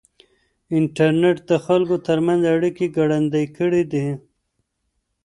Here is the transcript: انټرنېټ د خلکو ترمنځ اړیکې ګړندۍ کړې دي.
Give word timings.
انټرنېټ 0.77 1.37
د 1.49 1.51
خلکو 1.65 1.95
ترمنځ 2.07 2.41
اړیکې 2.55 2.85
ګړندۍ 2.97 3.45
کړې 3.57 3.83
دي. 3.91 4.07